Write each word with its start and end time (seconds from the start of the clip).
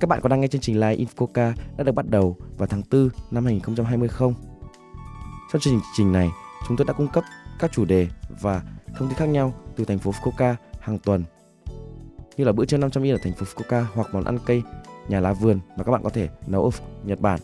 Các 0.00 0.06
bạn 0.06 0.20
có 0.20 0.28
đang 0.28 0.40
nghe 0.40 0.48
chương 0.48 0.60
trình 0.60 0.80
Live 0.80 0.96
Infoca 0.96 1.52
đã 1.76 1.84
được 1.84 1.92
bắt 1.92 2.06
đầu 2.08 2.36
vào 2.58 2.66
tháng 2.66 2.82
4 2.90 3.08
năm 3.30 3.44
2020 3.44 4.08
không? 4.08 4.34
Trong 5.52 5.60
chương 5.60 5.80
trình 5.96 6.12
này, 6.12 6.30
chúng 6.68 6.76
tôi 6.76 6.84
đã 6.84 6.92
cung 6.92 7.08
cấp 7.08 7.24
các 7.58 7.72
chủ 7.72 7.84
đề 7.84 8.08
và 8.40 8.62
thông 8.98 9.08
tin 9.08 9.18
khác 9.18 9.26
nhau 9.26 9.54
từ 9.76 9.84
thành 9.84 9.98
phố 9.98 10.10
Fukuoka 10.10 10.54
hàng 10.80 10.98
tuần 10.98 11.24
như 12.36 12.44
là 12.44 12.52
bữa 12.52 12.64
trưa 12.64 12.76
500 12.76 13.02
yên 13.02 13.14
ở 13.14 13.18
thành 13.22 13.32
phố 13.32 13.46
Fukuoka 13.46 13.84
hoặc 13.94 14.08
món 14.12 14.24
ăn 14.24 14.38
cây 14.46 14.62
nhà 15.08 15.20
lá 15.20 15.32
vườn 15.32 15.60
mà 15.76 15.84
các 15.84 15.92
bạn 15.92 16.02
có 16.02 16.10
thể 16.10 16.28
nấu 16.46 16.64
ở 16.64 16.70
Nhật 17.04 17.20
Bản. 17.20 17.40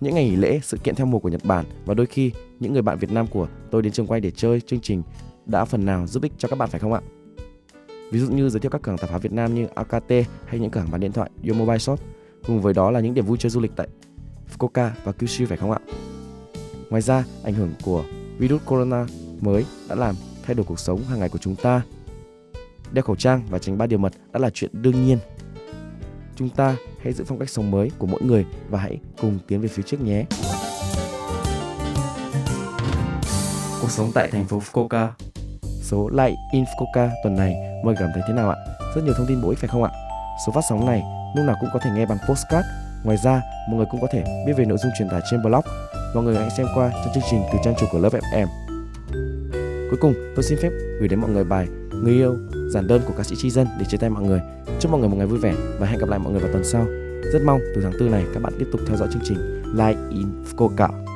Những 0.00 0.14
ngày 0.14 0.24
nghỉ 0.24 0.36
lễ, 0.36 0.60
sự 0.62 0.76
kiện 0.76 0.94
theo 0.94 1.06
mùa 1.06 1.18
của 1.18 1.28
Nhật 1.28 1.44
Bản 1.44 1.64
và 1.86 1.94
đôi 1.94 2.06
khi 2.06 2.32
những 2.60 2.72
người 2.72 2.82
bạn 2.82 2.98
Việt 2.98 3.12
Nam 3.12 3.26
của 3.26 3.48
tôi 3.70 3.82
đến 3.82 3.92
trường 3.92 4.06
quay 4.06 4.20
để 4.20 4.30
chơi 4.30 4.60
chương 4.60 4.80
trình 4.80 5.02
đã 5.46 5.64
phần 5.64 5.84
nào 5.84 6.06
giúp 6.06 6.22
ích 6.22 6.32
cho 6.38 6.48
các 6.48 6.58
bạn 6.58 6.68
phải 6.70 6.80
không 6.80 6.92
ạ? 6.92 7.00
Ví 8.10 8.20
dụ 8.20 8.30
như 8.30 8.48
giới 8.48 8.60
thiệu 8.60 8.70
các 8.70 8.82
cửa 8.82 8.90
hàng 8.90 8.98
tạp 8.98 9.10
hóa 9.10 9.18
Việt 9.18 9.32
Nam 9.32 9.54
như 9.54 9.66
AKT 9.74 10.10
hay 10.46 10.58
những 10.60 10.70
cửa 10.70 10.80
hàng 10.80 10.90
bán 10.90 11.00
điện 11.00 11.12
thoại 11.12 11.30
Yo 11.48 11.54
Mobile 11.54 11.78
Shop. 11.78 12.00
Cùng 12.46 12.62
với 12.62 12.74
đó 12.74 12.90
là 12.90 13.00
những 13.00 13.14
điểm 13.14 13.26
vui 13.26 13.38
chơi 13.38 13.50
du 13.50 13.60
lịch 13.60 13.72
tại 13.76 13.88
Fukuoka 14.52 14.90
và 15.04 15.12
Kyushu 15.12 15.46
phải 15.46 15.56
không 15.56 15.70
ạ? 15.70 15.78
Ngoài 16.90 17.02
ra, 17.02 17.24
ảnh 17.42 17.54
hưởng 17.54 17.70
của 17.84 18.04
virus 18.38 18.62
corona 18.66 19.06
mới 19.40 19.64
đã 19.88 19.94
làm 19.94 20.14
thay 20.42 20.54
đổi 20.54 20.66
cuộc 20.66 20.78
sống 20.78 21.02
hàng 21.02 21.20
ngày 21.20 21.28
của 21.28 21.38
chúng 21.38 21.56
ta. 21.56 21.82
Đeo 22.92 23.02
khẩu 23.02 23.16
trang 23.16 23.42
và 23.50 23.58
tránh 23.58 23.78
ba 23.78 23.86
điều 23.86 23.98
mật 23.98 24.12
đã 24.32 24.40
là 24.40 24.50
chuyện 24.50 24.70
đương 24.72 25.06
nhiên. 25.06 25.18
Chúng 26.36 26.48
ta 26.48 26.76
hãy 27.02 27.12
giữ 27.12 27.24
phong 27.24 27.38
cách 27.38 27.50
sống 27.50 27.70
mới 27.70 27.90
của 27.98 28.06
mỗi 28.06 28.22
người 28.22 28.46
và 28.70 28.78
hãy 28.78 28.98
cùng 29.20 29.38
tiến 29.46 29.60
về 29.60 29.68
phía 29.68 29.82
trước 29.82 30.00
nhé. 30.00 30.24
Cuộc 33.80 33.90
sống 33.90 34.10
tại 34.14 34.28
thành 34.30 34.44
phố 34.44 34.58
Fukuoka. 34.58 35.29
Số 35.90 36.08
Light 36.08 36.38
Infoca 36.52 37.08
tuần 37.22 37.36
này 37.36 37.54
mọi 37.84 37.94
người 37.94 37.96
cảm 38.00 38.10
thấy 38.14 38.22
thế 38.28 38.34
nào 38.34 38.50
ạ? 38.50 38.56
Rất 38.94 39.04
nhiều 39.04 39.14
thông 39.16 39.26
tin 39.26 39.40
bổ 39.42 39.48
ích 39.48 39.58
phải 39.58 39.68
không 39.68 39.84
ạ? 39.84 39.90
Số 40.46 40.52
phát 40.52 40.60
sóng 40.68 40.86
này 40.86 41.02
lúc 41.36 41.46
nào 41.46 41.56
cũng 41.60 41.70
có 41.72 41.78
thể 41.78 41.90
nghe 41.94 42.06
bằng 42.06 42.18
postcard. 42.28 42.66
Ngoài 43.04 43.16
ra, 43.16 43.42
mọi 43.68 43.76
người 43.76 43.86
cũng 43.90 44.00
có 44.00 44.06
thể 44.12 44.44
biết 44.46 44.52
về 44.56 44.64
nội 44.64 44.78
dung 44.78 44.92
truyền 44.98 45.08
tải 45.08 45.20
trên 45.30 45.42
blog. 45.42 45.64
Mọi 46.14 46.24
người 46.24 46.36
hãy 46.36 46.50
xem 46.50 46.66
qua 46.74 46.90
trong 46.90 47.14
chương 47.14 47.22
trình 47.30 47.42
từ 47.52 47.58
trang 47.64 47.74
chủ 47.80 47.86
của 47.92 47.98
Love 47.98 48.20
FM. 48.20 48.46
Cuối 49.90 49.98
cùng, 50.00 50.14
tôi 50.36 50.42
xin 50.42 50.58
phép 50.62 50.70
gửi 51.00 51.08
đến 51.08 51.20
mọi 51.20 51.30
người 51.30 51.44
bài 51.44 51.66
Người 52.02 52.12
yêu, 52.12 52.36
giản 52.70 52.86
đơn 52.86 53.02
của 53.06 53.14
ca 53.16 53.22
sĩ 53.22 53.36
Chi 53.38 53.50
Dân 53.50 53.66
để 53.78 53.84
chia 53.88 53.98
tay 53.98 54.10
mọi 54.10 54.22
người. 54.22 54.40
Chúc 54.80 54.90
mọi 54.90 55.00
người 55.00 55.08
một 55.08 55.16
ngày 55.16 55.26
vui 55.26 55.38
vẻ 55.38 55.54
và 55.78 55.86
hẹn 55.86 55.98
gặp 55.98 56.08
lại 56.08 56.18
mọi 56.18 56.32
người 56.32 56.42
vào 56.42 56.52
tuần 56.52 56.64
sau. 56.64 56.86
Rất 57.32 57.42
mong 57.44 57.60
từ 57.74 57.82
tháng 57.82 57.92
4 58.00 58.10
này 58.10 58.24
các 58.34 58.42
bạn 58.42 58.52
tiếp 58.58 58.66
tục 58.72 58.80
theo 58.86 58.96
dõi 58.96 59.08
chương 59.12 59.22
trình 59.24 59.62
Like 59.74 60.00
in 60.10 60.44
Fukuoka. 60.44 61.09